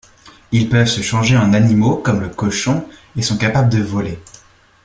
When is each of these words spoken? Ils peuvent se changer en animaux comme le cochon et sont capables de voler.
Ils 0.51 0.67
peuvent 0.67 0.87
se 0.87 1.01
changer 1.01 1.37
en 1.37 1.53
animaux 1.53 1.95
comme 1.95 2.21
le 2.21 2.29
cochon 2.29 2.89
et 3.15 3.21
sont 3.21 3.37
capables 3.37 3.69
de 3.69 3.83
voler. 3.83 4.17